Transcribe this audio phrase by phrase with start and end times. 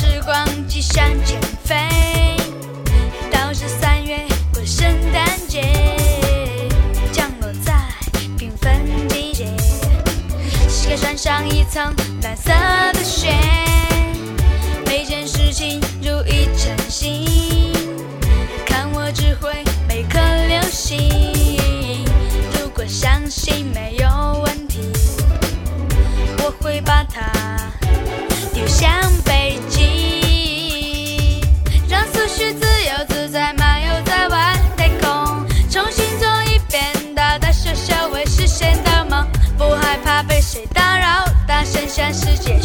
[0.00, 1.76] 时光机向前飞
[3.30, 4.16] 到十三月
[4.54, 5.60] 过圣诞节
[7.12, 7.74] 降落在
[8.38, 9.54] 缤纷季节
[10.66, 11.94] 膝盖穿上一层
[42.00, 42.59] 向世界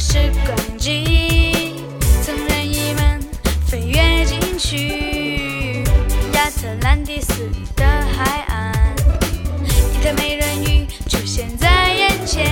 [0.00, 1.74] 时光机
[2.22, 3.20] 曾任意门
[3.66, 5.84] 飞跃进去
[6.32, 7.34] 亚特兰蒂斯
[7.76, 8.72] 的海岸。
[9.92, 12.50] 一条美人鱼出现在眼前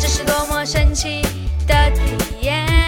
[0.00, 1.22] 这是多么神奇
[1.64, 2.00] 的体
[2.42, 2.85] 验。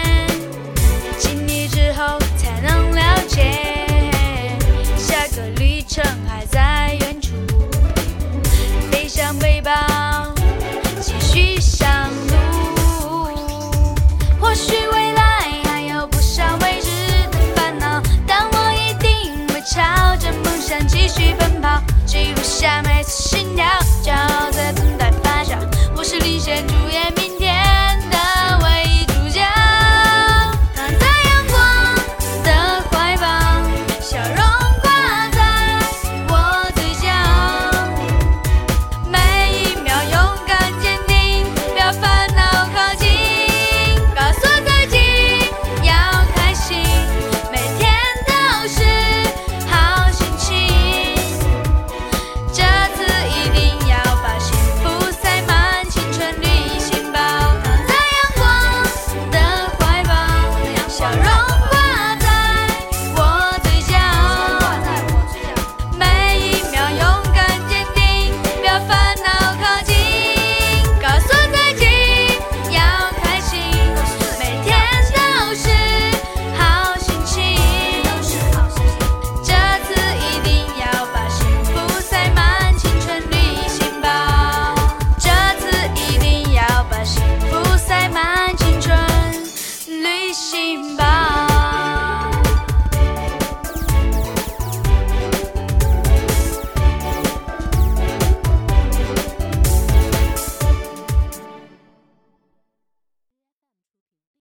[20.87, 23.65] 继续奔跑，记录下每次心跳。